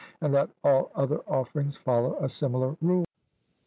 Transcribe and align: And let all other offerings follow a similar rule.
And 0.19 0.33
let 0.33 0.49
all 0.63 0.89
other 0.95 1.19
offerings 1.27 1.77
follow 1.77 2.17
a 2.17 2.27
similar 2.27 2.75
rule. 2.81 3.05